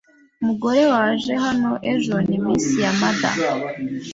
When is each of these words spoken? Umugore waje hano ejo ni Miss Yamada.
Umugore 0.41 0.81
waje 0.93 1.33
hano 1.45 1.71
ejo 1.93 2.15
ni 2.27 2.37
Miss 2.43 2.65
Yamada. 2.81 3.29